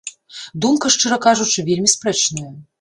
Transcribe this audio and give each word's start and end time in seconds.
Думка, 0.65 0.91
шчыра 0.95 1.19
кажучы, 1.27 1.67
вельмі 1.71 1.95
спрэчная. 1.97 2.53